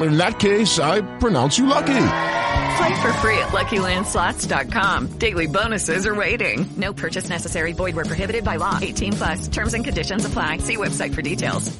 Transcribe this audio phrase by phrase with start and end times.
[0.00, 2.06] In that case, I pronounce you lucky.
[2.78, 5.18] Play for free at LuckyLandSlots.com.
[5.18, 6.66] Daily bonuses are waiting.
[6.76, 7.72] No purchase necessary.
[7.72, 8.78] Void where prohibited by law.
[8.80, 9.48] 18 plus.
[9.48, 10.58] Terms and conditions apply.
[10.58, 11.76] See website for details.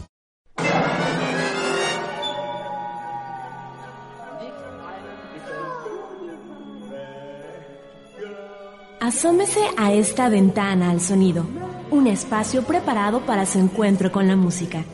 [9.01, 11.47] Asómese a esta ventana al sonido,
[11.91, 14.85] un espacio preparado para su encuentro con la música.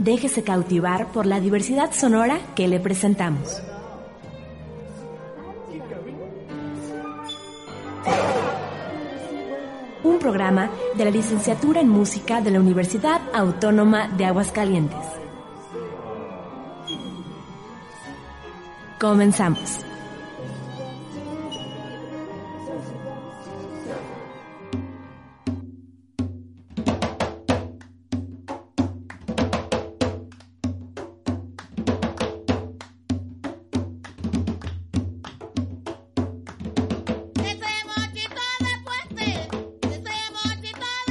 [0.00, 3.62] Déjese cautivar por la diversidad sonora que le presentamos.
[10.02, 15.06] Un programa de la Licenciatura en Música de la Universidad Autónoma de Aguascalientes.
[18.98, 19.89] Comenzamos.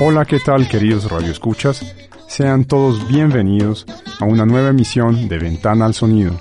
[0.02, 1.94] Hola, ¿qué tal queridos radioescuchas?
[2.26, 3.86] Sean todos bienvenidos
[4.22, 6.40] a una nueva emisión de Ventana al Sonido.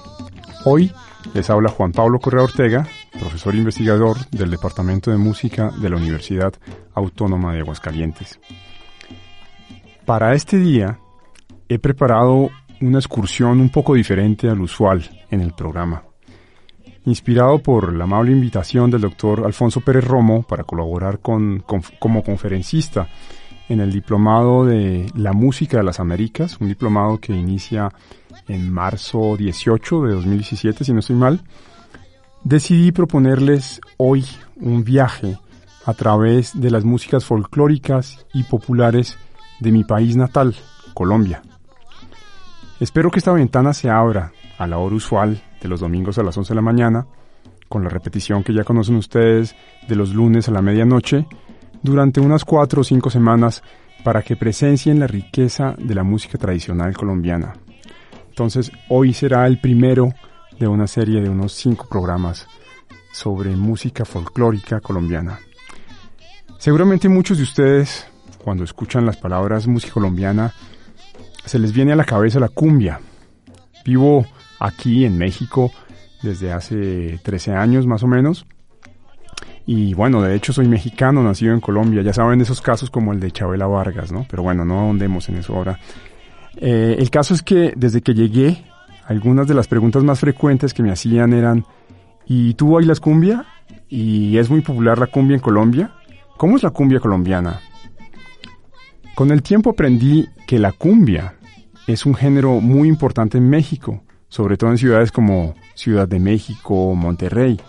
[0.64, 0.92] Hoy
[1.34, 2.86] les habla Juan Pablo Correa Ortega,
[3.18, 6.54] profesor investigador del Departamento de Música de la Universidad
[6.94, 8.38] Autónoma de Aguascalientes.
[10.04, 11.00] Para este día
[11.68, 15.02] he preparado una excursión un poco diferente al usual
[15.32, 16.04] en el programa.
[17.06, 21.64] Inspirado por la amable invitación del doctor Alfonso Pérez Romo para colaborar con,
[21.98, 23.08] como conferencista
[23.68, 27.90] en el Diplomado de la Música de las Américas, un diplomado que inicia
[28.48, 31.42] en marzo 18 de 2017, si no estoy mal,
[32.44, 34.24] decidí proponerles hoy
[34.56, 35.38] un viaje
[35.84, 39.16] a través de las músicas folclóricas y populares
[39.60, 40.54] de mi país natal,
[40.94, 41.42] Colombia.
[42.80, 46.36] Espero que esta ventana se abra a la hora usual de los domingos a las
[46.36, 47.06] 11 de la mañana,
[47.68, 49.54] con la repetición que ya conocen ustedes
[49.88, 51.26] de los lunes a la medianoche,
[51.82, 53.62] durante unas cuatro o cinco semanas
[54.04, 57.54] para que presencien la riqueza de la música tradicional colombiana.
[58.28, 60.12] Entonces, hoy será el primero
[60.58, 62.46] de una serie de unos cinco programas
[63.12, 65.40] sobre música folclórica colombiana.
[66.58, 68.06] Seguramente muchos de ustedes,
[68.42, 70.52] cuando escuchan las palabras música colombiana,
[71.44, 73.00] se les viene a la cabeza la cumbia.
[73.84, 74.26] Vivo
[74.60, 75.72] aquí en México
[76.22, 78.46] desde hace 13 años más o menos
[79.70, 82.00] y bueno, de hecho soy mexicano, nacido en Colombia.
[82.00, 84.24] Ya saben esos casos como el de Chabela Vargas, ¿no?
[84.30, 85.78] Pero bueno, no ahondemos en eso ahora.
[86.56, 88.64] Eh, el caso es que desde que llegué,
[89.04, 91.66] algunas de las preguntas más frecuentes que me hacían eran,
[92.24, 93.44] ¿y tú bailas cumbia?
[93.90, 95.92] ¿Y es muy popular la cumbia en Colombia?
[96.38, 97.60] ¿Cómo es la cumbia colombiana?
[99.14, 101.34] Con el tiempo aprendí que la cumbia
[101.86, 106.94] es un género muy importante en México, sobre todo en ciudades como Ciudad de México,
[106.94, 107.60] Monterrey.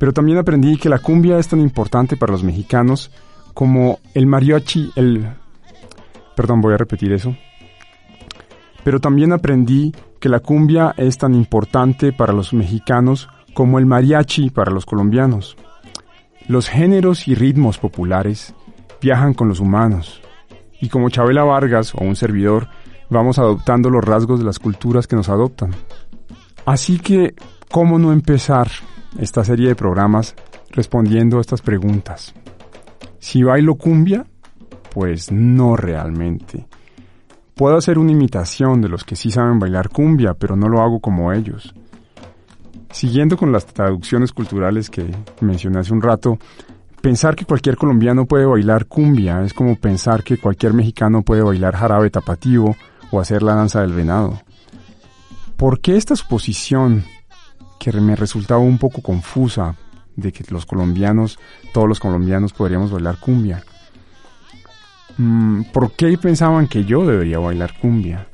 [0.00, 3.10] Pero también aprendí que la cumbia es tan importante para los mexicanos
[3.52, 5.28] como el mariachi, el...
[6.34, 7.36] Perdón, voy a repetir eso.
[8.82, 14.48] Pero también aprendí que la cumbia es tan importante para los mexicanos como el mariachi
[14.48, 15.58] para los colombianos.
[16.48, 18.54] Los géneros y ritmos populares
[19.02, 20.22] viajan con los humanos.
[20.80, 22.68] Y como Chabela Vargas o un servidor,
[23.10, 25.72] vamos adoptando los rasgos de las culturas que nos adoptan.
[26.64, 27.34] Así que,
[27.70, 28.70] ¿cómo no empezar
[29.18, 30.34] esta serie de programas
[30.70, 32.34] respondiendo a estas preguntas.
[33.18, 34.24] Si bailo cumbia,
[34.92, 36.66] pues no realmente.
[37.54, 41.00] Puedo hacer una imitación de los que sí saben bailar cumbia, pero no lo hago
[41.00, 41.74] como ellos.
[42.90, 46.38] Siguiendo con las traducciones culturales que mencioné hace un rato,
[47.00, 51.76] pensar que cualquier colombiano puede bailar cumbia es como pensar que cualquier mexicano puede bailar
[51.76, 52.74] jarabe tapativo
[53.10, 54.40] o hacer la danza del venado.
[55.56, 57.04] ¿Por qué esta suposición
[57.80, 59.74] que me resultaba un poco confusa
[60.14, 61.38] de que los colombianos,
[61.72, 63.64] todos los colombianos podríamos bailar cumbia.
[65.16, 68.28] mm, ¿por qué pensaban que yo debería bailar cumbia?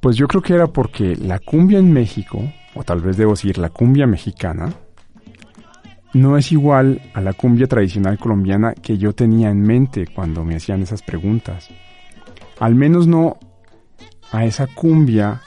[0.00, 2.42] Pues yo creo que era porque la cumbia en México,
[2.74, 4.72] o tal vez debo decir la cumbia mexicana,
[6.12, 10.56] no es igual a la cumbia tradicional colombiana que yo tenía en mente cuando me
[10.56, 11.68] hacían esas preguntas.
[12.58, 13.38] Al menos no
[14.32, 15.42] a esa cumbia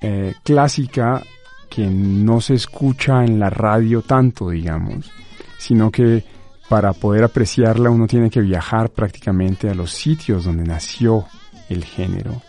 [0.00, 1.22] eh, clásica
[1.68, 5.10] que no se escucha en la radio tanto, digamos,
[5.58, 6.24] sino que
[6.68, 11.24] para poder apreciarla uno tiene que viajar prácticamente a los sitios donde nació
[11.68, 12.42] el género.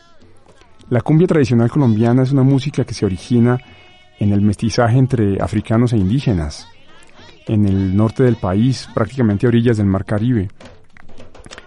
[0.89, 3.59] La cumbia tradicional colombiana es una música que se origina
[4.19, 6.67] en el mestizaje entre africanos e indígenas,
[7.47, 10.49] en el norte del país, prácticamente a orillas del Mar Caribe.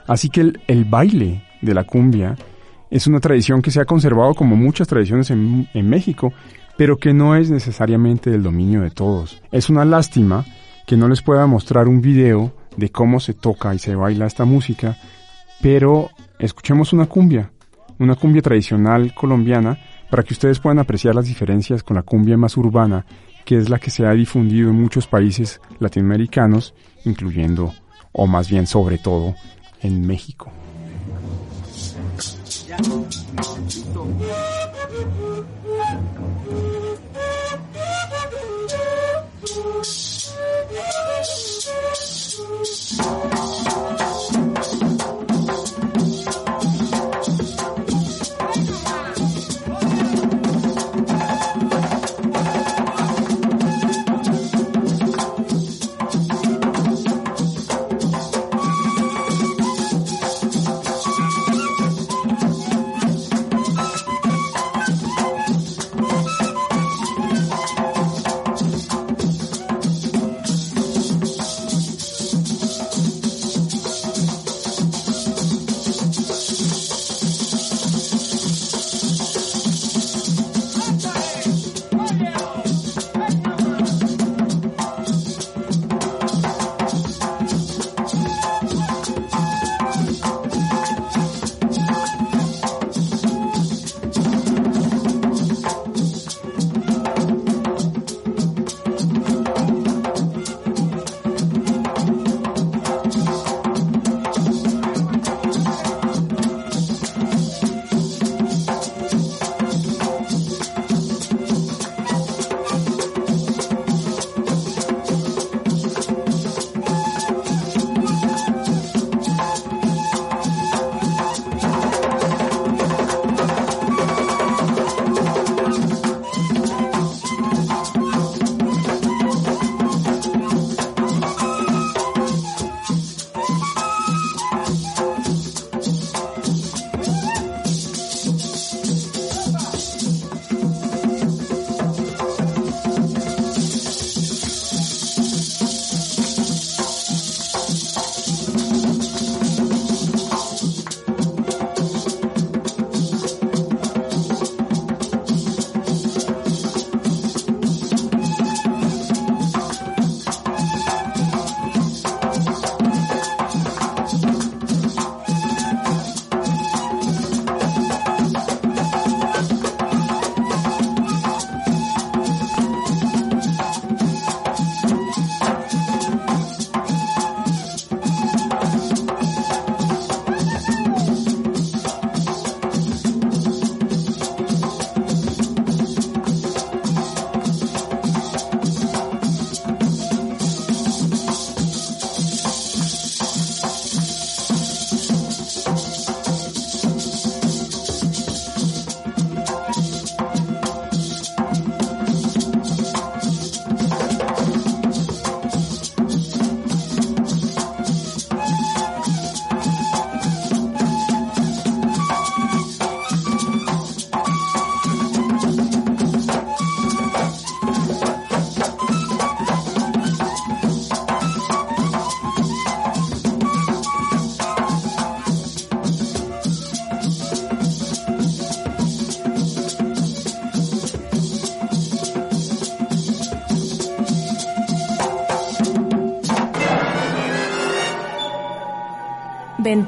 [0.07, 2.37] Así que el, baile de la cumbia
[2.91, 6.33] es una tradición que se ha conservado como muchas tradiciones en, en México,
[6.77, 9.43] pero que no es necesariamente del dominio de todos.
[9.51, 10.45] Es una lástima
[10.87, 14.45] que no les pueda mostrar un video de cómo se toca y se baila esta
[14.45, 14.97] música,
[15.61, 17.51] pero escuchemos una cumbia
[18.03, 19.79] una cumbia tradicional colombiana,
[20.11, 23.07] para que ustedes puedan apreciar las diferencias con la cumbia más urbana,
[23.45, 27.73] que es la que se ha difundido en muchos países latinoamericanos, incluyendo,
[28.13, 29.35] o más bien sobre todo,
[29.81, 30.51] en México.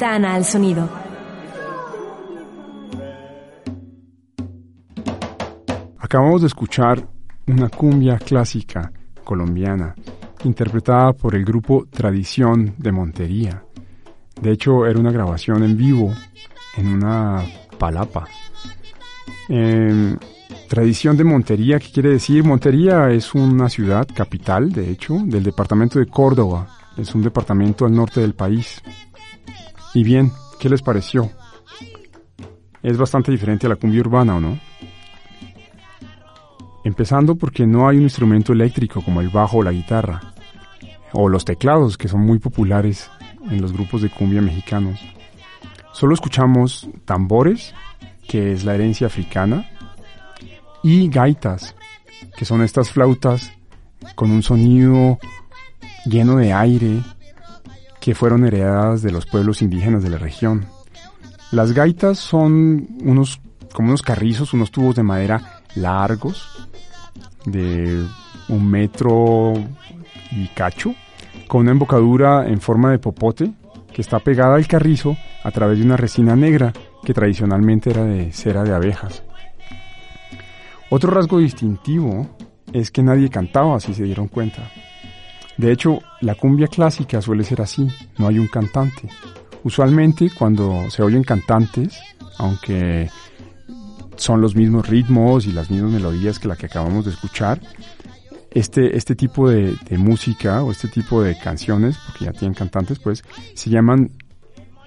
[0.03, 0.89] Al sonido.
[5.99, 7.07] Acabamos de escuchar
[7.47, 8.91] una cumbia clásica
[9.23, 9.95] colombiana
[10.43, 13.63] interpretada por el grupo Tradición de Montería
[14.41, 16.13] De hecho, era una grabación en vivo
[16.77, 17.45] en una
[17.79, 18.27] palapa.
[19.49, 20.17] Em,
[20.69, 22.43] tradición de Montería, ¿qué quiere decir?
[22.43, 26.67] Montería es una ciudad capital, de hecho, del departamento de Córdoba.
[26.97, 28.83] Es un departamento al norte del país.
[29.95, 31.31] Y bien, ¿qué les pareció?
[32.83, 34.59] Es bastante diferente a la cumbia urbana, ¿o no?
[36.85, 40.35] Empezando porque no hay un instrumento eléctrico como el bajo o la guitarra,
[41.13, 43.09] o los teclados que son muy populares
[43.49, 45.01] en los grupos de cumbia mexicanos.
[45.93, 47.73] Solo escuchamos tambores,
[48.29, 49.71] que es la herencia africana,
[50.83, 51.77] y gaitas,
[52.37, 53.53] que son estas flautas
[54.17, 55.19] con un sonido
[56.05, 57.01] lleno de aire
[58.05, 60.67] que fueron heredadas de los pueblos indígenas de la región.
[61.53, 63.41] Las gaitas son unos
[63.73, 66.69] como unos carrizos, unos tubos de madera largos
[67.47, 68.05] de
[68.51, 69.55] un metro
[70.31, 70.95] y cacho,
[71.49, 73.55] con una embocadura en forma de popote
[73.91, 76.75] que está pegada al carrizo a través de una resina negra
[77.07, 79.23] que tradicionalmente era de cera de abejas.
[80.91, 82.37] Otro rasgo distintivo
[82.71, 84.71] es que nadie cantaba, si se dieron cuenta.
[85.57, 89.09] De hecho, la cumbia clásica suele ser así, no hay un cantante.
[89.63, 91.99] Usualmente cuando se oyen cantantes,
[92.39, 93.09] aunque
[94.17, 97.61] son los mismos ritmos y las mismas melodías que la que acabamos de escuchar,
[98.51, 103.25] este, este tipo de, música o este tipo de canciones, porque ya tienen cantantes, pues
[103.55, 104.11] se llaman,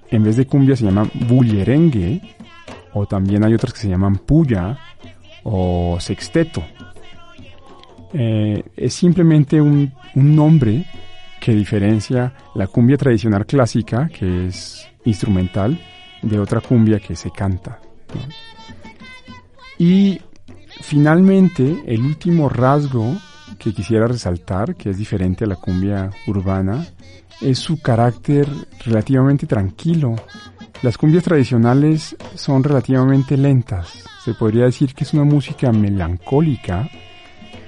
[0.10, 2.22] en vez de cumbia se llaman bullerengue,
[2.94, 4.78] o también hay otras que se llaman puya
[5.44, 6.64] o sexteto.
[8.20, 10.86] Eh, es simplemente un, un nombre
[11.40, 15.80] que diferencia la cumbia tradicional clásica, que es instrumental,
[16.22, 17.80] de otra cumbia que se canta.
[19.78, 20.20] Y
[20.82, 23.16] finalmente, el último rasgo
[23.60, 26.86] que quisiera resaltar, que es diferente a la cumbia urbana,
[27.42, 28.48] es su carácter
[28.86, 30.16] relativamente tranquilo.
[30.82, 34.04] Las cumbias tradicionales son relativamente lentas.
[34.24, 36.90] Se podría decir que es una música melancólica,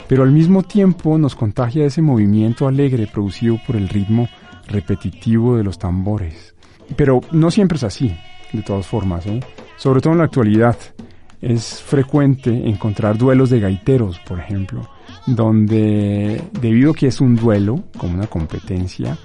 [0.09, 4.27] pero al mismo tiempo nos contagia ese movimiento alegre producido por el ritmo
[4.67, 6.55] repetitivo de los tambores.
[6.95, 8.17] Pero no siempre es así,
[8.51, 9.39] de todas formas, ¿eh?
[9.77, 10.75] sobre todo en la actualidad.
[11.39, 14.89] Es frecuente encontrar duelos de gaiteros, por ejemplo,
[15.27, 19.15] donde debido a que es un duelo, como una competencia,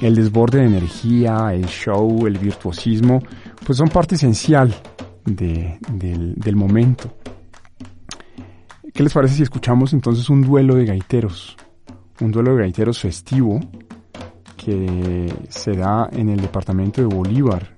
[0.00, 3.22] el desborde de energía, el show, el virtuosismo,
[3.64, 4.74] pues son parte esencial
[5.24, 7.14] del, del momento.
[8.92, 11.56] ¿Qué les parece si escuchamos entonces un duelo de gaiteros?
[12.20, 13.58] Un duelo de gaiteros festivo
[14.56, 17.74] que se da en el departamento de Bolívar.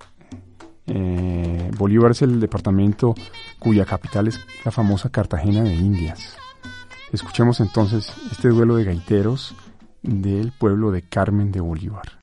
[0.87, 3.15] Eh, Bolívar es el departamento
[3.61, 6.37] cuya capital es la famosa Cartagena de Indias.
[7.13, 9.55] Escuchemos entonces este duelo de gaiteros
[10.03, 12.19] del pueblo de Carmen de Bolívar.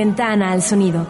[0.00, 1.06] Ventana al sonido.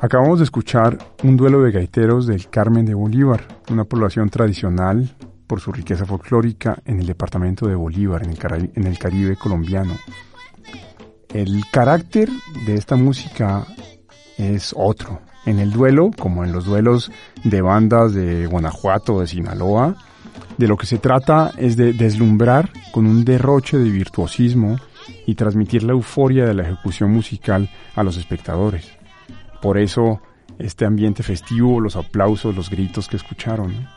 [0.00, 5.14] Acabamos de escuchar un duelo de gaiteros del Carmen de Bolívar, una población tradicional
[5.46, 8.30] por su riqueza folclórica en el departamento de Bolívar, en
[8.84, 9.94] el, Caribe, colombiano.
[11.32, 12.28] El carácter
[12.66, 13.64] de esta música
[14.38, 15.20] es otro.
[15.46, 17.12] En el duelo, como en los duelos
[17.44, 19.96] de bandas de Guanajuato de Sinaloa,
[20.56, 24.78] de lo que se trata es de deslumbrar con un derroche de virtuosismo
[25.26, 28.90] y transmitir la euforia de la ejecución musical a los espectadores.
[29.62, 30.20] Por eso
[30.58, 33.88] este ambiente festivo, los aplausos, los gritos que escucharon.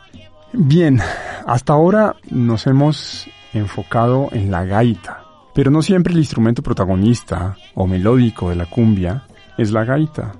[0.52, 1.00] Bien,
[1.46, 7.86] hasta ahora nos hemos enfocado en la gaita, pero no siempre el instrumento protagonista o
[7.86, 9.24] melódico de la cumbia
[9.58, 10.32] es la gaita.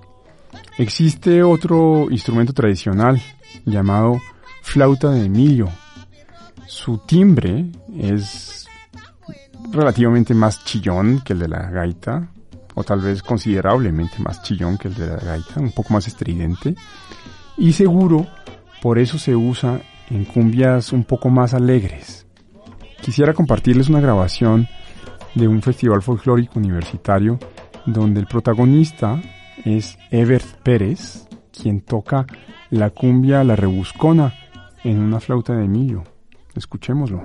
[0.78, 3.20] Existe otro instrumento tradicional
[3.64, 4.20] llamado
[4.62, 5.68] flauta de Emilio.
[6.66, 8.66] Su timbre es
[9.70, 12.28] relativamente más chillón que el de la gaita,
[12.74, 16.74] o tal vez considerablemente más chillón que el de la gaita, un poco más estridente,
[17.56, 18.26] y seguro
[18.82, 22.26] por eso se usa en cumbias un poco más alegres.
[23.00, 24.68] Quisiera compartirles una grabación
[25.34, 27.38] de un festival folclórico universitario
[27.86, 29.20] donde el protagonista
[29.64, 32.26] es Evert Pérez, quien toca
[32.70, 34.34] la cumbia La Rebuscona
[34.82, 36.13] en una flauta de Emilio.
[36.56, 37.20] Escuchémoslo.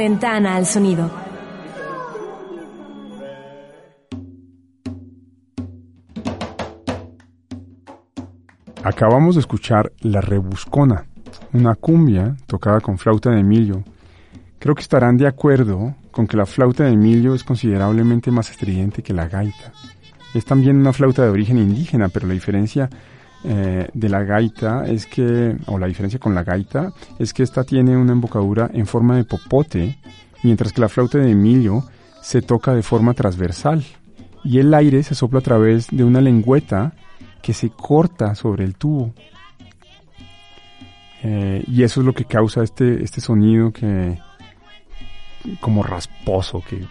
[0.00, 1.10] Ventana al sonido.
[8.82, 11.04] Acabamos de escuchar La Rebuscona,
[11.52, 13.84] una cumbia tocada con flauta de Emilio.
[14.58, 19.02] Creo que estarán de acuerdo con que la flauta de Emilio es considerablemente más estridente
[19.02, 19.74] que la gaita.
[20.32, 22.88] Es también una flauta de origen indígena, pero la diferencia
[23.44, 27.64] eh, de la gaita es que, o la diferencia con la gaita, es que esta
[27.64, 29.98] tiene una embocadura en forma de popote,
[30.42, 31.84] mientras que la flauta de Emilio
[32.20, 33.84] se toca de forma transversal
[34.44, 36.92] y el aire se sopla a través de una lengüeta
[37.42, 39.14] que se corta sobre el tubo.
[41.22, 44.18] Eh, y eso es lo que causa este, este sonido que
[45.60, 46.86] como rasposo que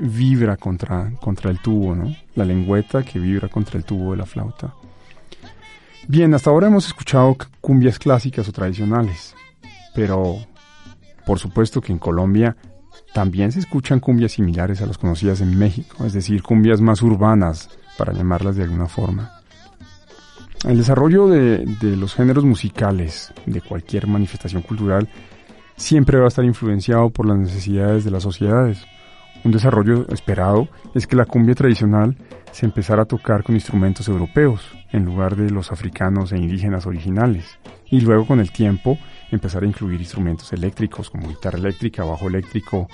[0.00, 2.14] vibra contra, contra el tubo, ¿no?
[2.34, 4.74] La lengüeta que vibra contra el tubo de la flauta.
[6.08, 9.34] Bien, hasta ahora hemos escuchado cumbias clásicas o tradicionales,
[9.94, 10.36] pero
[11.24, 12.56] por supuesto que en Colombia
[13.12, 17.70] también se escuchan cumbias similares a las conocidas en México, es decir, cumbias más urbanas,
[17.96, 19.30] para llamarlas de alguna forma.
[20.64, 25.08] El desarrollo de, de, los géneros musicales de cualquier manifestación cultural
[25.76, 28.84] siempre va a estar influenciado por las necesidades de las sociedades.
[29.44, 32.16] Un desarrollo esperado es que la cumbia tradicional
[32.52, 37.58] se empezara a tocar con instrumentos europeos en lugar de los africanos e indígenas originales,
[37.90, 38.98] y luego con el tiempo
[39.30, 42.88] empezar a incluir instrumentos eléctricos como guitarra eléctrica, bajo eléctrico,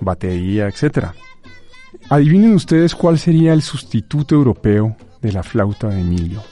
[0.00, 1.06] batería, etc.
[2.10, 6.42] Adivinen ustedes cuál sería el sustituto europeo de la flauta de Emilio.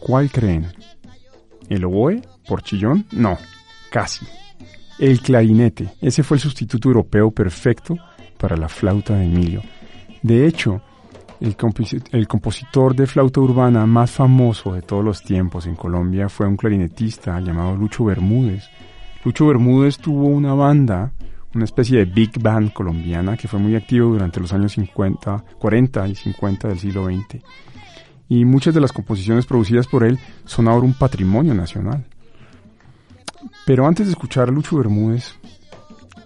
[0.00, 0.66] ¿Cuál creen?
[1.68, 2.20] ¿El oboe?
[2.46, 3.06] ¿Por chillón?
[3.12, 3.38] No,
[3.90, 4.26] casi.
[4.98, 5.88] El clarinete.
[6.00, 7.96] Ese fue el sustituto europeo perfecto
[8.38, 9.62] para la flauta de Emilio.
[10.22, 10.82] De hecho,
[11.40, 16.56] el, compositor de flauta urbana más famoso de todos los tiempos en Colombia fue un
[16.56, 18.68] clarinetista llamado Lucho Bermúdez.
[19.24, 21.12] Lucho Bermúdez tuvo una banda,
[21.54, 26.08] una especie de big band colombiana que fue muy activo durante los años 50, 40
[26.08, 27.42] y 50 del siglo XX
[28.30, 32.06] y muchas de las composiciones producidas por él son ahora un patrimonio nacional.
[33.66, 35.34] Pero antes de escuchar a Lucho Bermúdez,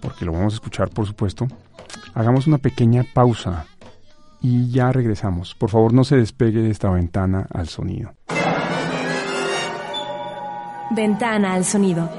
[0.01, 1.47] porque lo vamos a escuchar por supuesto,
[2.13, 3.65] hagamos una pequeña pausa
[4.41, 5.55] y ya regresamos.
[5.55, 8.13] Por favor no se despegue de esta ventana al sonido.
[10.91, 12.09] Ventana al sonido.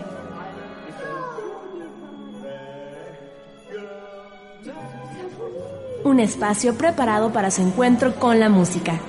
[6.05, 9.01] Un espacio preparado para su encuentro con la música.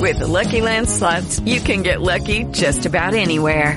[0.00, 3.76] With the Lucky Land slots, you can get lucky just about anywhere.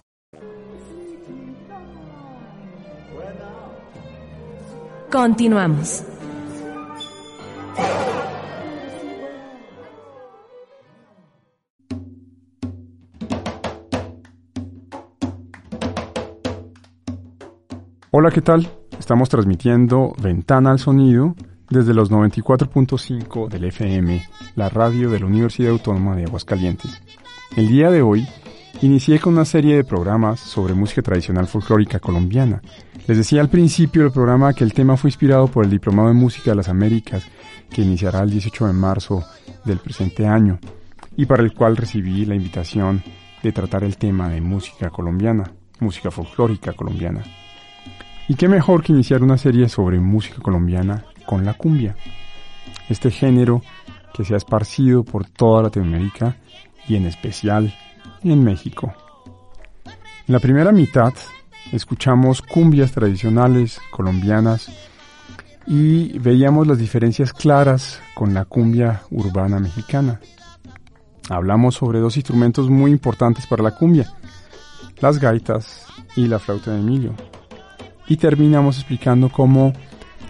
[5.11, 6.05] Continuamos.
[18.11, 18.69] Hola, ¿qué tal?
[18.97, 21.35] Estamos transmitiendo Ventana al Sonido
[21.69, 24.21] desde los 94.5 del FM,
[24.55, 27.01] la radio de la Universidad Autónoma de Aguascalientes.
[27.57, 28.25] El día de hoy
[28.81, 32.61] inicié con una serie de programas sobre música tradicional folclórica colombiana.
[33.07, 36.13] Les decía al principio del programa que el tema fue inspirado por el Diplomado de
[36.13, 37.25] Música de las Américas,
[37.69, 39.23] que iniciará el 18 de marzo
[39.65, 40.59] del presente año,
[41.15, 43.03] y para el cual recibí la invitación
[43.43, 47.23] de tratar el tema de música colombiana, música folclórica colombiana.
[48.27, 51.95] Y qué mejor que iniciar una serie sobre música colombiana con la cumbia,
[52.89, 53.61] este género
[54.13, 56.37] que se ha esparcido por toda Latinoamérica
[56.87, 57.73] y en especial
[58.23, 58.93] en México.
[60.27, 61.13] En la primera mitad
[61.71, 64.69] escuchamos cumbias tradicionales colombianas
[65.67, 70.19] y veíamos las diferencias claras con la cumbia urbana mexicana.
[71.29, 74.11] Hablamos sobre dos instrumentos muy importantes para la cumbia,
[74.99, 77.13] las gaitas y la flauta de Emilio.
[78.07, 79.73] Y terminamos explicando cómo,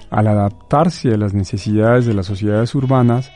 [0.10, 3.32] al adaptarse a las necesidades de las sociedades urbanas,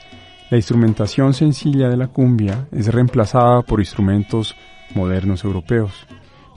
[0.50, 4.56] la instrumentación sencilla de la cumbia es reemplazada por instrumentos
[4.94, 6.06] modernos europeos.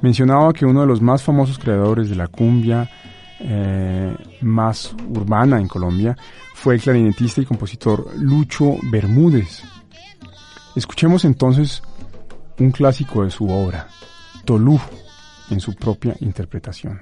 [0.02, 2.88] Mencionaba que uno de los más famosos creadores de la cumbia
[3.40, 6.16] eh, más urbana en Colombia
[6.54, 9.62] fue el clarinetista y compositor Lucho Bermúdez.
[10.76, 11.82] Escuchemos entonces
[12.58, 13.88] un clásico de su obra,
[14.44, 14.78] Tolú,
[15.50, 17.00] en su propia interpretación.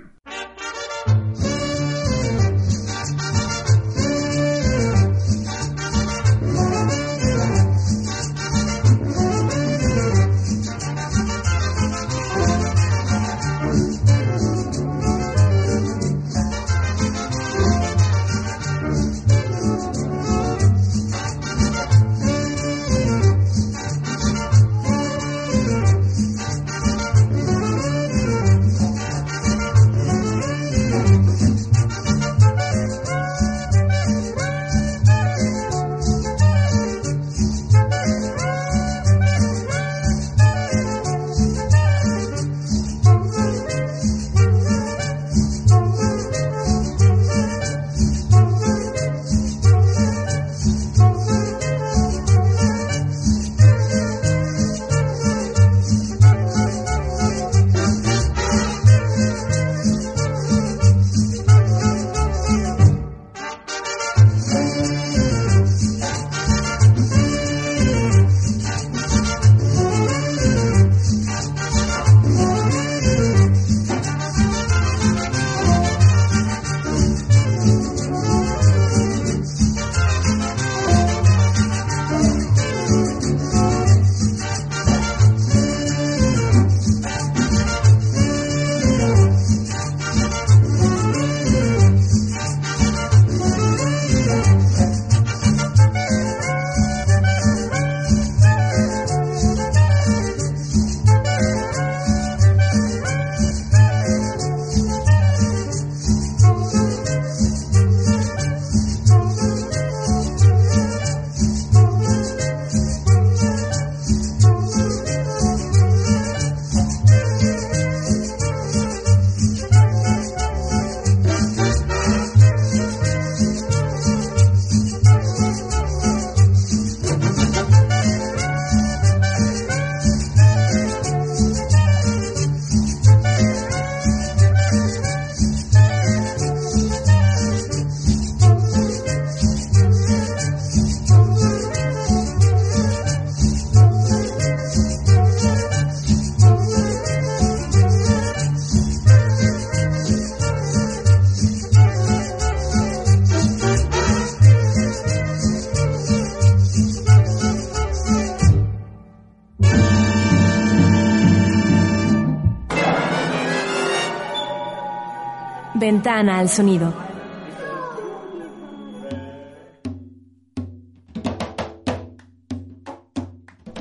[165.86, 166.92] Ventana al sonido.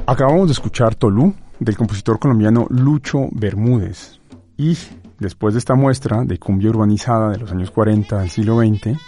[0.06, 4.20] Acabamos de escuchar Tolú del compositor colombiano Lucho Bermúdez.
[4.56, 4.78] Y
[5.18, 9.00] después de esta muestra de cumbia urbanizada de los años 40 del siglo XX,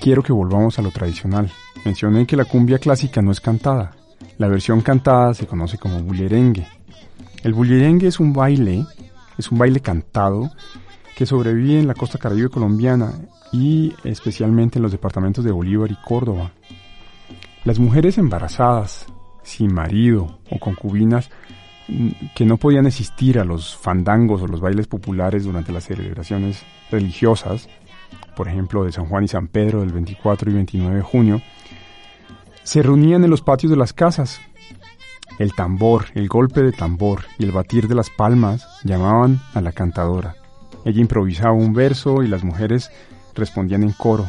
[0.00, 1.50] quiero que volvamos a lo tradicional.
[1.84, 3.92] Mencioné que la cumbia clásica no es cantada.
[4.38, 6.66] La versión cantada se conoce como bullerengue.
[7.42, 8.86] El bullerengue es un baile,
[9.36, 10.50] es un baile cantado
[11.16, 13.14] que sobrevive en la costa caribe colombiana
[13.50, 16.52] y especialmente en los departamentos de Bolívar y Córdoba.
[17.64, 19.06] Las mujeres embarazadas,
[19.42, 21.30] sin marido o concubinas
[21.88, 26.62] mm, que no podían asistir a los fandangos o los bailes populares durante las celebraciones
[26.90, 27.70] religiosas,
[28.36, 31.40] por ejemplo de San Juan y San Pedro del 24 y 29 de junio,
[32.62, 34.38] se reunían en los patios de las casas.
[35.38, 39.72] El tambor, el golpe de tambor y el batir de las palmas llamaban a la
[39.72, 40.36] cantadora.
[40.86, 42.92] Ella improvisaba un verso y las mujeres
[43.34, 44.24] respondían en coro.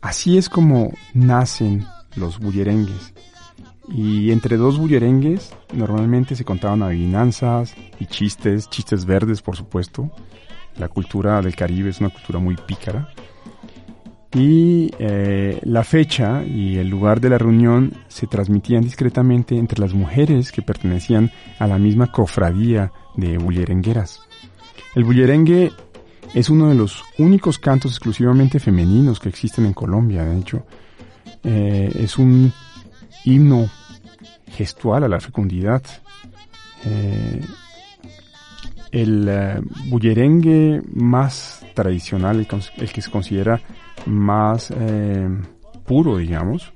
[0.00, 1.84] Así es como nacen
[2.16, 3.12] los bullerengues.
[3.88, 10.10] Y entre dos bullerengues normalmente se contaban adivinanzas y chistes, chistes verdes por supuesto.
[10.78, 13.10] La cultura del Caribe es una cultura muy pícara.
[14.32, 19.92] Y eh, la fecha y el lugar de la reunión se transmitían discretamente entre las
[19.92, 24.29] mujeres que pertenecían a la misma cofradía de bullerengueras.
[24.94, 25.72] El bullerengue
[26.34, 30.66] es uno de los únicos cantos exclusivamente femeninos que existen en Colombia, de hecho.
[31.44, 32.52] Eh, es un
[33.24, 33.68] himno
[34.48, 35.82] gestual a la fecundidad.
[36.84, 37.40] Eh,
[38.92, 43.60] el uh, bullerengue más tradicional, el, el, que se considera
[44.06, 45.28] más eh,
[45.86, 46.72] puro, digamos,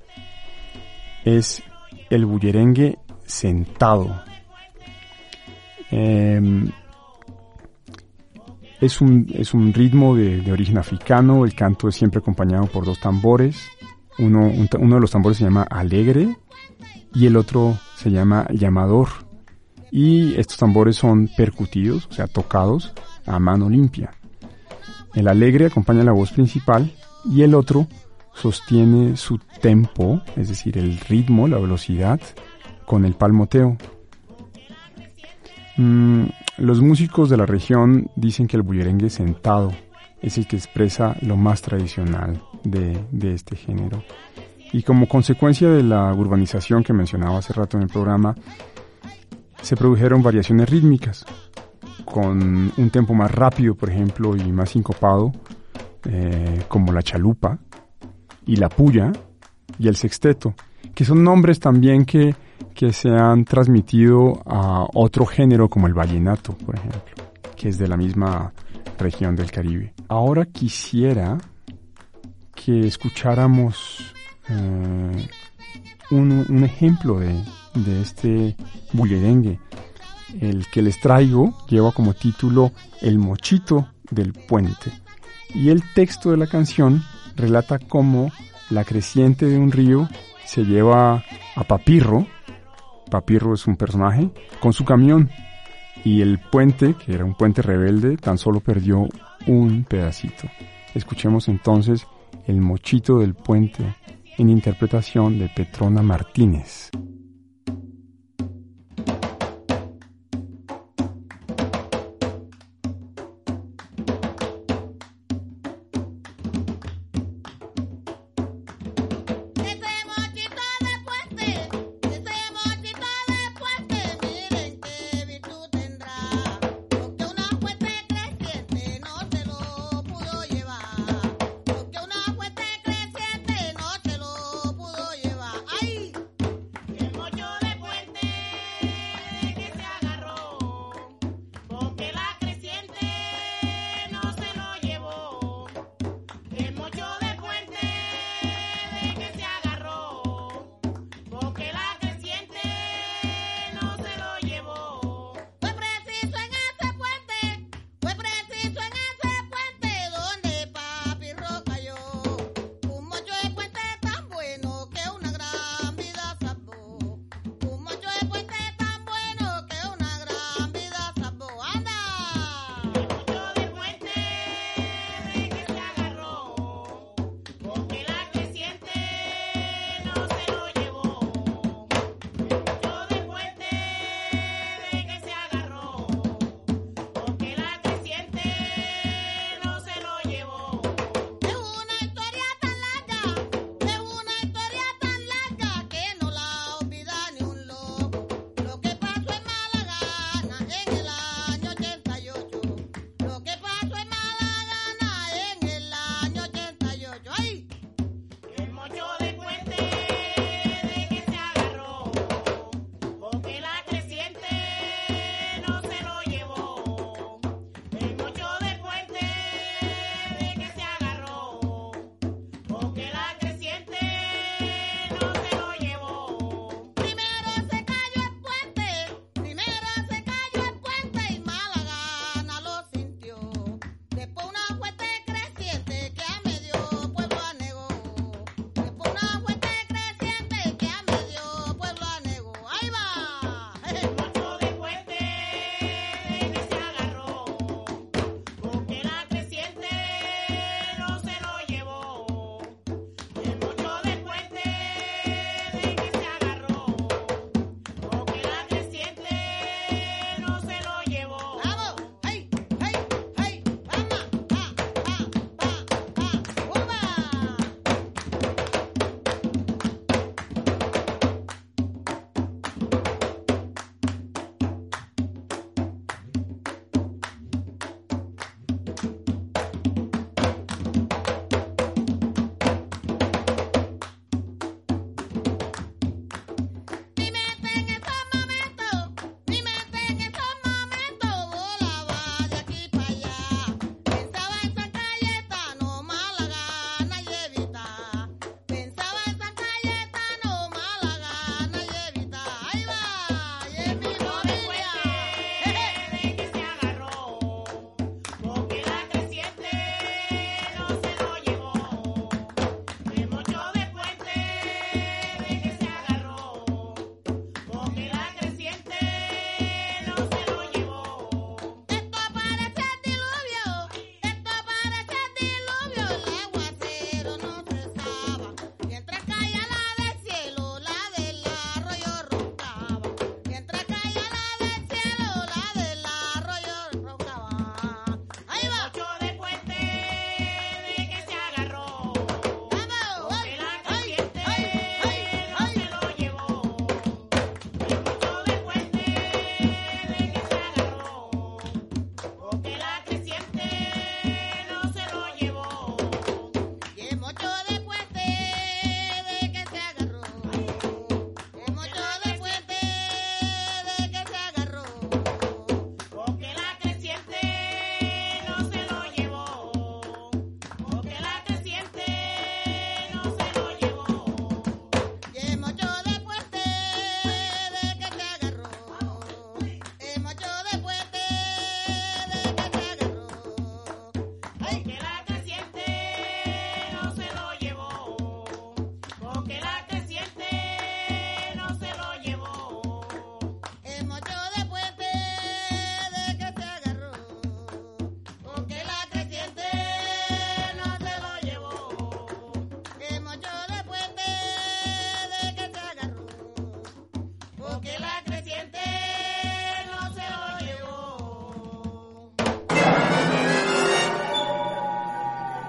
[1.25, 1.63] es
[2.11, 4.23] el bullerengue sentado.
[8.85, 12.85] Es, un, es un ritmo de, de, origen africano, el canto es siempre acompañado por
[12.85, 13.69] dos tambores.
[14.19, 16.37] Uno, un, uno de los tambores se llama alegre
[17.15, 19.09] y el otro se llama llamador.
[19.91, 22.93] Y estos tambores son percutidos, o sea, tocados
[23.25, 24.11] a mano limpia.
[25.15, 26.93] El alegre acompaña la voz principal
[27.25, 27.87] y el otro
[28.35, 32.21] sostiene su tempo, es decir, el ritmo, la velocidad,
[32.85, 33.79] con el palmoteo.
[35.79, 36.25] Mm,
[36.59, 39.73] los músicos de la región dicen que el bullerengue sentado
[40.23, 44.03] es el que expresa lo más tradicional de, este género.
[44.73, 48.35] Y como consecuencia de la urbanización que mencionaba hace rato en el programa,
[49.63, 51.25] se produjeron variaciones rítmicas,
[52.05, 55.33] con un tempo más rápido, por ejemplo, y más sincopado,
[56.05, 57.59] eh, como la chalupa,
[58.47, 59.13] y la puya,
[59.79, 60.55] y el sexteto,
[60.95, 62.35] que son nombres también que,
[62.75, 67.01] que se han transmitido a otro género como el vallenato, por ejemplo,
[67.57, 68.53] que es de la misma
[68.99, 69.95] región del Caribe.
[70.09, 71.39] Ahora quisiera
[72.55, 74.15] que escucháramos
[74.49, 75.29] eh,
[76.11, 77.35] un, ejemplo de,
[77.75, 78.57] de este
[78.93, 79.59] bullerengue.
[80.41, 84.93] El que les traigo lleva como título El mochito del puente.
[85.55, 87.03] Y el texto de la canción
[87.37, 88.33] relata cómo
[88.71, 90.09] la creciente de un río
[90.45, 91.25] se lleva
[91.57, 92.27] a Papirro,
[93.11, 94.31] Papirro es un personaje,
[94.61, 95.31] con su camión.
[96.05, 99.09] Y el puente, que era un puente rebelde, tan solo perdió
[99.47, 100.49] un pedacito.
[100.95, 102.07] Escuchemos entonces
[102.47, 103.83] El mochito del puente
[104.37, 106.91] en interpretación de Petrona Martínez.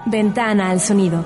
[0.08, 1.24] Ventana al sonido.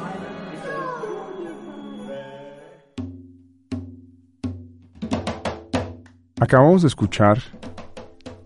[6.41, 7.43] Acabamos de escuchar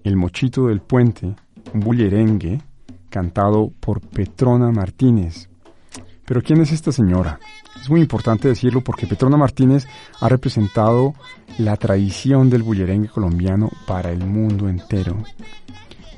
[0.02, 1.36] El Mochito del Puente,
[1.72, 2.60] un bullerengue
[3.08, 5.48] cantado por Petrona Martínez.
[6.24, 7.38] Pero ¿quién es esta señora?
[7.80, 9.86] Es muy importante decirlo porque Petrona Martínez
[10.20, 11.14] ha representado
[11.58, 15.16] la tradición del bullerengue colombiano para el mundo entero.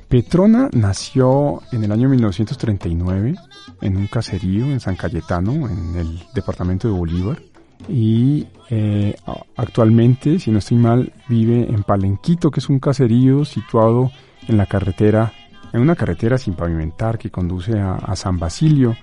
[0.08, 3.34] Petrona nació en el año 1939
[3.80, 7.42] en un caserío en San Cayetano, en el departamento de Bolívar.
[7.88, 9.16] Y eh,
[9.56, 14.12] actualmente, si no estoy mal, vive en Palenquito, que es un caserío situado
[14.46, 15.32] en la carretera,
[15.72, 18.96] en una carretera sin pavimentar que conduce a, San Basilio,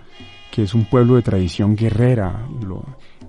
[0.52, 2.48] que es un pueblo de tradición guerrera.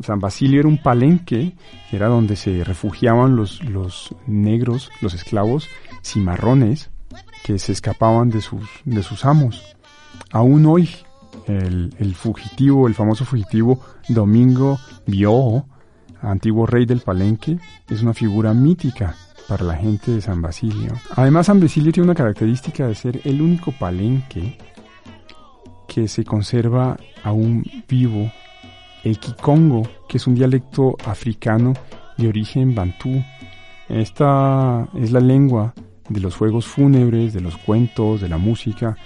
[0.01, 1.55] San Basilio era un palenque,
[1.91, 5.69] que era donde se refugiaban los, los negros, los esclavos
[6.03, 6.91] cimarrones,
[7.45, 9.77] que se escapaban de sus, de sus amos.
[10.33, 10.89] Aún hoy,
[11.47, 15.67] el, el fugitivo, el famoso fugitivo Domingo Biojo,
[16.23, 17.59] antiguo rey del Palenque,
[17.91, 19.15] es una figura mítica
[19.47, 20.93] para la gente de San Basilio.
[21.17, 24.57] Además, San Basilio tiene una característica de ser el único palenque
[25.87, 28.33] que se conserva aún vivo
[29.05, 31.75] el Kikongo, que es un dialecto africano
[32.17, 33.23] de origen bantú.
[33.91, 35.75] Esta es la lengua
[36.09, 38.97] de los juegos fúnebres, de los cuentos, de la música,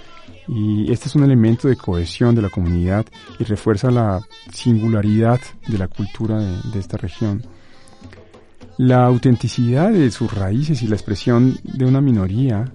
[0.47, 3.05] y este es un elemento de cohesión de la comunidad
[3.37, 4.19] y refuerza la
[4.51, 7.43] singularidad de la cultura de, esta región.
[8.77, 12.65] La autenticidad de sus raíces y la expresión de una minoría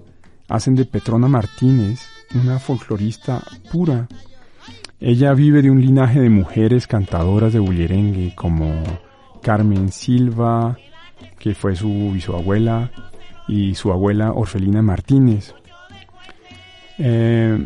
[0.47, 2.01] hacen de Petrona Martínez
[2.33, 4.07] una folclorista pura.
[4.99, 8.83] Ella vive de un linaje de mujeres cantadoras de bullerengue como
[9.41, 10.77] Carmen Silva,
[11.37, 12.91] que fue su bisabuela,
[13.47, 15.53] y su abuela Orfelina Martínez.
[16.97, 17.65] Eh,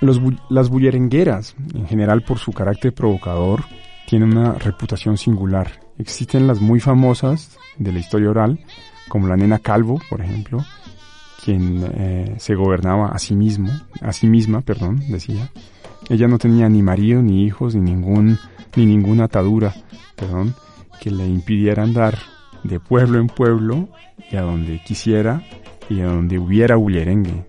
[0.00, 3.64] las bullerengueras, en general por su carácter provocador,
[4.06, 5.80] tienen una reputación singular.
[5.98, 8.60] Existen las muy famosas de la historia oral,
[9.08, 10.64] como la nena Calvo, por ejemplo,
[11.44, 13.70] quien eh, se gobernaba a sí mismo,
[14.00, 15.50] a sí misma, perdón, decía.
[16.08, 18.38] Ella no tenía ni marido, ni hijos, ni ningún,
[18.76, 19.74] ni ninguna atadura,
[20.14, 20.54] perdón,
[21.00, 22.18] que le impidiera andar
[22.68, 23.88] de pueblo en pueblo
[24.30, 25.42] y a donde quisiera
[25.88, 27.44] y a donde hubiera bullerengue.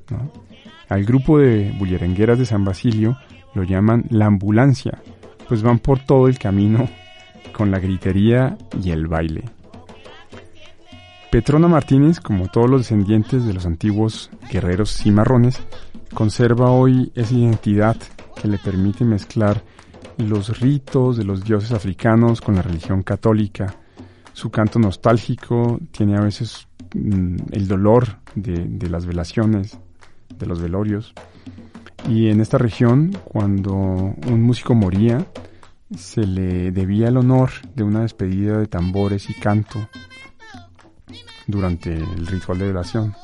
[0.90, 3.18] Al grupo de bullerengueras de San Basilio
[3.54, 5.02] lo llaman la ambulancia,
[5.48, 6.88] pues van por todo el camino
[7.52, 9.44] con la gritería y el baile.
[11.32, 15.60] Petrona Martínez, como todos los descendientes de los antiguos guerreros cimarrones,
[16.14, 17.98] conserva hoy esa identidad
[18.42, 19.62] que le permite mezclar
[20.18, 23.76] los ritos de los dioses africanos con la religión católica,
[24.38, 29.80] su canto nostálgico tiene a veces mm, el dolor de, las velaciones,
[30.38, 31.16] de los velorios.
[32.08, 35.26] Y en esta región, cuando un músico moría,
[35.98, 39.90] se le debía el honor de una despedida de tambores y canto
[41.48, 43.16] durante el ritual de velación.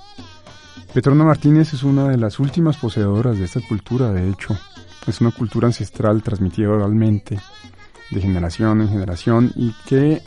[0.95, 4.57] Petrona Martínez es una de las últimas poseedoras de esta cultura, de hecho.
[5.05, 7.37] Es una cultura ancestral transmitida oralmente
[8.09, 10.23] de generación en generación y que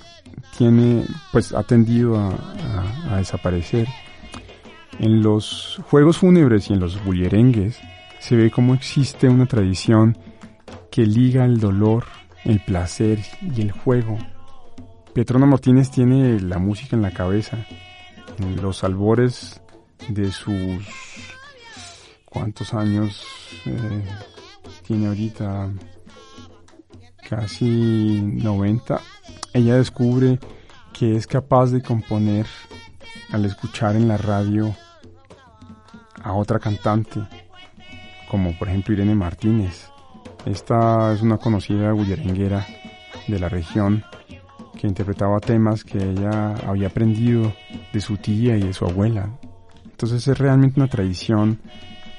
[0.57, 3.87] tiene, pues ha tendido a, desaparecer.
[4.99, 7.79] En los juegos fúnebres y en los bullerengues
[8.19, 10.17] se ve cómo existe una tradición
[10.91, 12.05] que liga el dolor,
[12.45, 14.19] el placer y el juego.
[15.15, 17.59] Petrona Martínez tiene la música en la cabeza,
[18.39, 19.61] en los albores
[20.09, 20.87] de sus...
[22.25, 23.23] ¿Cuántos años
[23.65, 24.05] eh,
[24.87, 25.71] tiene ahorita?
[27.29, 29.01] Casi 90
[29.57, 30.39] ella descubre
[30.93, 32.47] que es capaz de componer
[33.33, 34.75] al escuchar en la radio
[36.23, 37.21] a otra cantante,
[38.29, 39.91] como por ejemplo Irene Martínez.
[40.45, 42.67] Esta es una conocida bullerenguera
[43.27, 44.05] de la región
[44.79, 47.55] que interpretaba temas que ella había aprendido
[47.93, 49.39] de su tía y de su abuela.
[49.85, 51.61] Entonces es realmente una tradición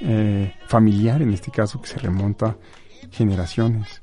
[0.01, 2.57] eh, familiar en este caso que se remonta
[3.11, 4.01] generaciones.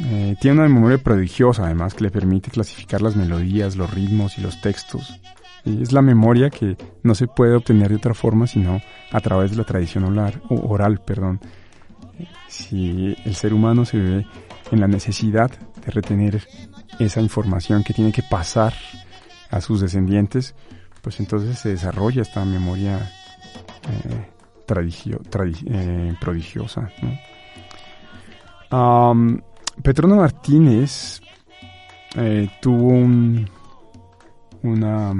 [0.00, 4.42] Eh, tiene una memoria prodigiosa además que le permite clasificar las melodías, los ritmos y
[4.42, 5.20] los textos.
[5.64, 8.80] es la memoria que no se puede obtener de otra forma sino
[9.10, 11.40] a través de la tradición oral, oral perdón.
[12.48, 14.26] Si el ser humano se ve
[14.70, 16.46] en la necesidad de retener
[16.98, 18.74] esa información que tiene que pasar
[19.50, 20.54] a sus descendientes,
[21.02, 22.98] pues entonces se desarrolla esta memoria
[23.88, 24.26] eh,
[24.68, 26.90] eh prodigiosa.
[29.82, 31.20] Petrona Martínez
[32.16, 32.88] eh, tuvo
[34.62, 35.14] una,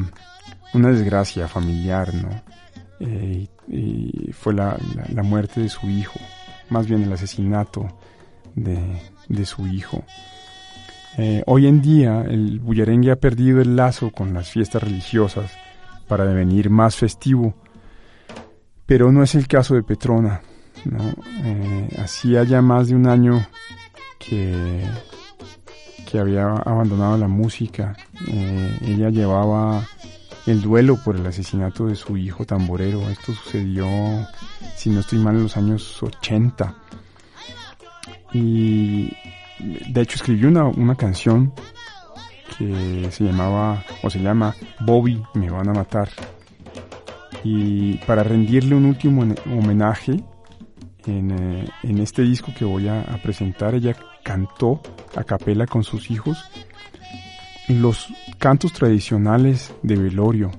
[0.75, 2.31] una desgracia familiar, ¿no?
[3.01, 4.77] Eh, y fue la,
[5.23, 6.19] muerte de su hijo,
[6.71, 7.99] más bien el asesinato
[8.55, 8.79] de,
[9.29, 10.05] de su hijo.
[11.19, 15.51] Eh, hoy en día el bullerengue ha perdido el lazo con las fiestas religiosas
[16.09, 17.55] para devenir más festivo,
[18.85, 20.43] pero no es el caso de Petrona.
[20.85, 21.15] ¿no?
[21.45, 23.47] Eh, hacía ya más de un año
[24.29, 24.83] que,
[26.19, 27.95] había abandonado la música.
[28.27, 29.87] Eh, ella llevaba
[30.47, 33.09] el duelo por el asesinato de su hijo tamborero.
[33.11, 33.87] Esto sucedió,
[34.77, 36.75] si no estoy mal, en los años 80.
[38.33, 39.13] Y
[39.59, 41.53] de hecho escribió una, una canción
[42.57, 46.09] que se llamaba, o se llama Bobby, me van a matar.
[47.45, 50.23] Y para rendirle un último homenaje,
[51.07, 53.95] en, eh, en este disco que voy a, a, presentar, ella
[54.27, 54.81] cantó
[55.15, 56.45] a capela con sus hijos
[57.69, 58.09] los
[58.39, 60.51] cantos tradicionales de velorio.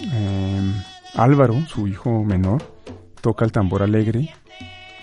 [0.00, 0.72] Eh,
[1.14, 2.60] Álvaro, su hijo menor,
[3.20, 4.34] toca el tambor alegre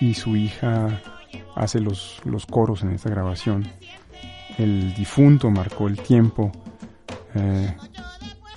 [0.00, 1.00] y su hija
[1.54, 3.66] hace los, los coros en esta grabación.
[4.58, 6.52] El difunto marcó el tiempo
[7.34, 7.74] eh,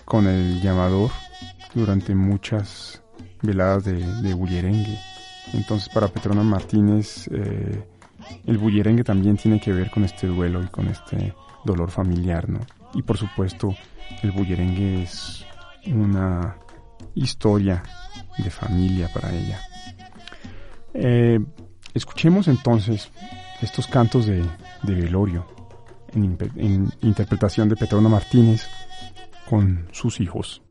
[0.03, 1.09] con el llamador
[1.73, 3.01] durante muchas
[3.41, 4.99] veladas de, de bullerengue.
[5.53, 7.81] Entonces para Petrona Martínez eh,
[8.45, 12.59] el bullerengue también tiene que ver con este duelo y con este dolor familiar, ¿no?
[12.93, 13.75] Y por supuesto
[14.23, 15.45] el bullerengue es
[15.87, 16.57] una
[17.15, 17.83] historia
[18.37, 19.59] de familia para ella.
[20.93, 21.39] Eh,
[21.93, 23.11] escuchemos entonces
[23.61, 24.43] estos cantos de,
[24.83, 25.45] de velorio
[26.13, 28.67] en, interpretación de Petrona Martínez
[29.49, 30.61] con sus hijos.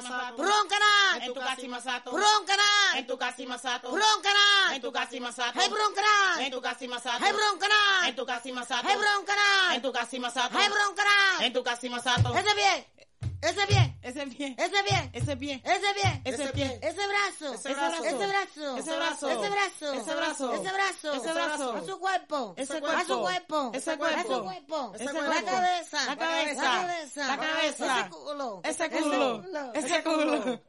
[0.00, 0.36] Masato.
[0.36, 1.14] Purong kanan.
[1.20, 2.08] Entukasi Masato.
[2.10, 2.92] Purong kanan.
[3.00, 3.86] Entukasi Masato.
[3.92, 4.68] Purong kanan.
[4.76, 5.56] Entukasi Masato.
[5.60, 6.36] Hai purong kanan.
[6.40, 7.20] Entukasi Masato.
[7.20, 8.00] Hai purong kanan.
[8.08, 8.84] Entukasi Masato.
[8.86, 9.68] Hai purong kanan.
[9.76, 10.54] Entukasi Masato.
[10.56, 11.36] Hai purong kanan.
[11.44, 12.28] Entukasi Masato.
[12.32, 12.99] Hei
[13.42, 17.74] Ese bien, ese bien, ese bien, ese bien, ese bien, ese pie, ese brazo, ese
[17.74, 21.98] brazo, ese brazo, ese brazo, ese brazo, ese brazo, ese brazo, ese brazo, a su
[21.98, 26.16] cuerpo, ese a su cuerpo, ese cuerpo, a su cuerpo, ese la cuerpo, cabeza, la
[26.16, 30.60] cabeza, la cabeza, la cabeza, ese culo, ese culo, ese culo.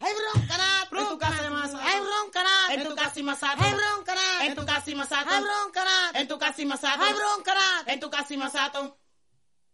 [0.00, 1.78] Hay broncará, en tu casa de masa.
[1.80, 3.62] Hay broncará, en tu casa y masato.
[3.62, 5.30] Hay broncará, en tu casa y masato.
[5.30, 7.02] Hay broncará, en tu casa y masato.
[7.02, 8.98] Hay broncará, en tu casa y masato.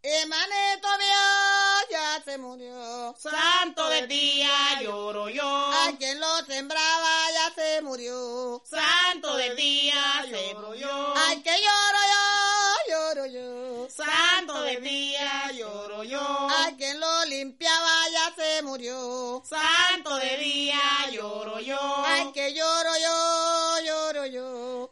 [0.00, 3.16] Hermanito mío ya se murió.
[3.18, 4.48] Santo del día
[4.80, 5.44] lloro yo.
[5.44, 8.62] A quien lo sembraba ya se murió.
[8.64, 11.14] Santo del día lloro yo.
[11.16, 13.88] Ay que lloro yo, lloro yo.
[13.90, 16.20] Santo del día lloro yo.
[16.20, 19.42] A quien lo limpiaba ya se murió.
[19.44, 20.80] Santo del día
[21.10, 22.04] lloro yo.
[22.06, 24.90] Ay que lloro yo, lloro yo.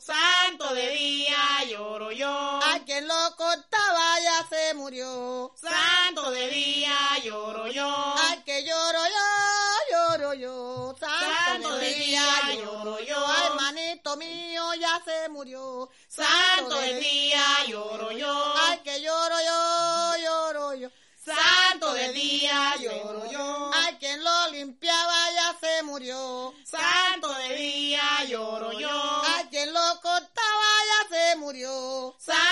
[2.97, 5.53] Quien lo cortaba ya se murió.
[5.61, 8.15] Santo de día lloro yo.
[8.17, 10.97] Ay que lloro yo, lloro yo.
[10.99, 12.23] Santo de día
[12.55, 13.27] lloro yo.
[13.27, 15.91] Ay, hermanito mío ya se murió.
[16.09, 18.55] Santo de día lloro yo.
[18.67, 20.89] Ay que lloro yo, lloro yo.
[21.27, 23.71] Santo de día lloro yo.
[23.75, 26.55] Ay quien lo limpiaba ya se murió.
[26.65, 29.23] Santo de día lloro yo.
[29.35, 32.15] Ay quien lo cortaba ya se murió.
[32.19, 32.46] Santo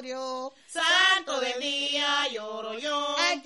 [0.00, 0.52] murió.
[0.66, 3.16] Santo de día lloro yo.
[3.18, 3.42] Ay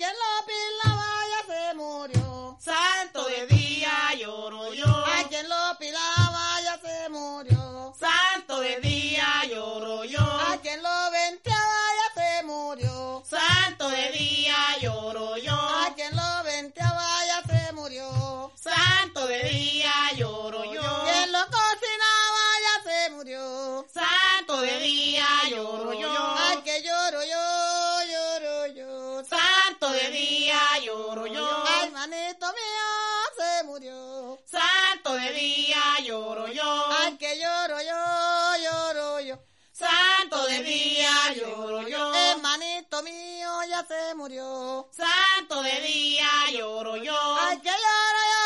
[35.25, 36.85] de día lloro yo.
[36.99, 39.35] Ay que lloro yo, lloro yo.
[39.71, 42.13] Santo de día lloro yo.
[42.13, 44.87] Hermanito mío ya se murió.
[44.91, 47.37] Santo de día lloro yo.
[47.41, 48.45] Ay que lloro yo,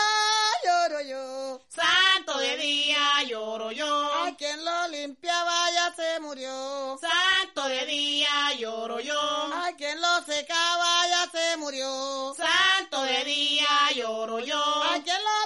[0.66, 1.62] lloro yo.
[1.68, 4.12] Santo de día lloro yo.
[4.24, 6.98] Ay quien lo limpiaba ya se murió.
[7.00, 9.22] Santo de día lloro yo.
[9.54, 12.34] Ay quien lo secaba ya se murió.
[12.36, 14.64] Santo de día lloro yo.
[14.90, 15.39] Ay quien lo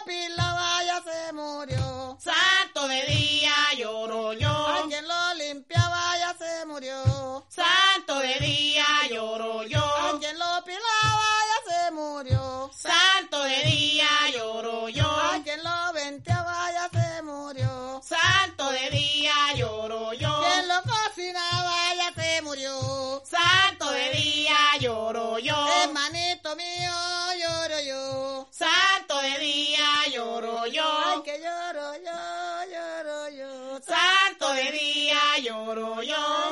[2.84, 4.68] Santo de día lloro yo.
[4.68, 7.46] Ay quien lo limpiaba ya se murió.
[7.48, 9.80] Santo de día lloro yo.
[10.02, 12.72] Ay quien lo pilaba ya se murió.
[12.76, 15.10] Santo de día lloro yo.
[15.32, 18.02] Ay quien lo venteaba ya se murió.
[18.04, 20.42] Santo de día lloro yo.
[20.42, 23.24] Quien lo cocinaba ya se murió.
[23.26, 24.24] Santo de día
[26.44, 26.93] santo mío,
[35.76, 36.43] lloro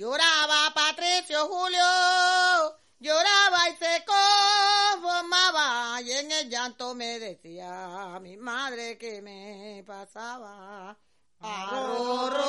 [0.00, 1.84] Lloraba Patricio Julio,
[3.00, 10.96] lloraba y se conformaba y en el llanto me decía mi madre que me pasaba.
[11.40, 12.40] Arrorro,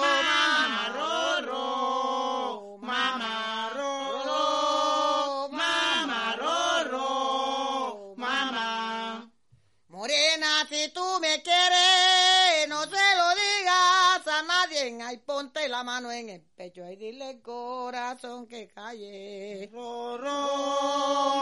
[0.00, 0.78] Mamá
[2.80, 3.51] mamá
[15.42, 19.68] ponte la mano en el pecho y dile corazón que calle.
[19.72, 20.28] Rorro,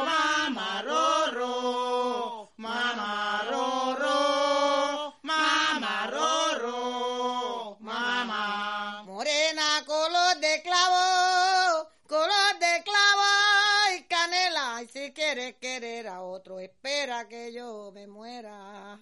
[0.06, 9.02] mamá rorro, mamá rorro, mamá rorro, mamá.
[9.04, 14.82] Morena, color de clavo, color de clavo y canela.
[14.82, 18.98] Y si quieres querer a otro, espera que yo me muera.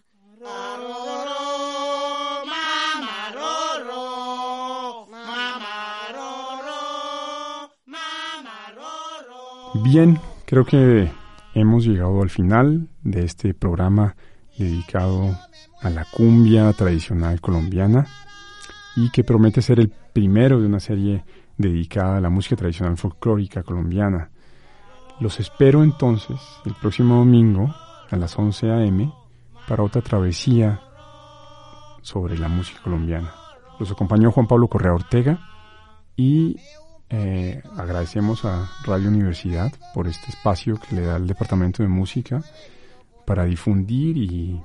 [9.83, 11.11] Bien, creo que
[11.55, 14.17] hemos llegado al final de este programa
[14.59, 15.37] dedicado
[15.81, 18.07] a la cumbia tradicional colombiana
[18.97, 21.25] y que promete ser el primero de una serie
[21.57, 24.31] dedicada a la música tradicional folclórica colombiana.
[25.21, 27.73] Los espero entonces el próximo domingo
[28.11, 29.13] a las 11 a.m.
[29.69, 30.81] para otra travesía
[32.03, 33.33] sobre la música colombiana.
[33.79, 35.39] Los acompañó Juan Pablo Correa Ortega
[36.17, 36.57] y
[37.11, 42.43] eh, agradecemos a Radio Universidad por este espacio que le da el Departamento de Música
[43.25, 44.61] para difundir y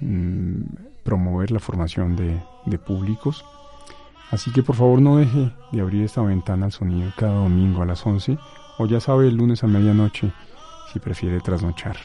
[0.00, 0.62] mm,
[1.02, 3.44] promover la formación de, de públicos.
[4.30, 7.86] Así que por favor no deje de abrir esta ventana al sonido cada domingo a
[7.86, 8.38] las 11
[8.78, 10.32] o ya sabe el lunes a medianoche
[10.92, 11.96] si prefiere trasnochar.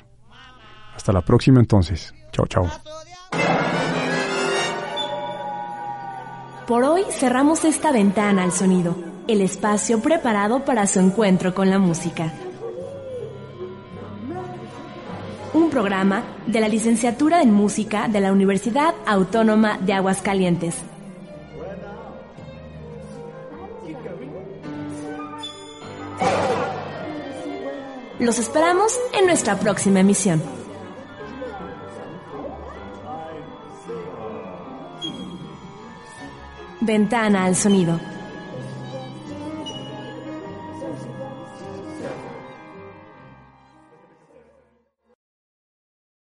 [0.95, 2.13] Hasta la próxima entonces.
[2.31, 2.67] Chao, chao.
[6.67, 8.95] Por hoy cerramos esta ventana al sonido,
[9.27, 12.33] el espacio preparado para su encuentro con la música.
[15.53, 20.75] Un programa de la Licenciatura en Música de la Universidad Autónoma de Aguascalientes.
[28.19, 30.41] Los esperamos en nuestra próxima emisión.
[36.81, 37.99] Ventana al sonido.